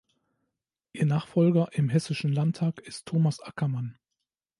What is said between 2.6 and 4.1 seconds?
ist Thomas Ackermann.